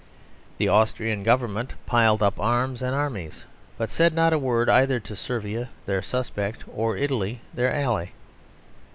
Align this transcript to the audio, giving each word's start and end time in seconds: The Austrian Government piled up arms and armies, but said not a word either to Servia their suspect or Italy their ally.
The 0.57 0.67
Austrian 0.67 1.21
Government 1.21 1.75
piled 1.85 2.23
up 2.23 2.39
arms 2.39 2.81
and 2.81 2.95
armies, 2.95 3.45
but 3.77 3.91
said 3.91 4.15
not 4.15 4.33
a 4.33 4.39
word 4.39 4.67
either 4.67 4.99
to 4.99 5.15
Servia 5.15 5.69
their 5.85 6.01
suspect 6.01 6.63
or 6.67 6.97
Italy 6.97 7.41
their 7.53 7.71
ally. 7.71 8.07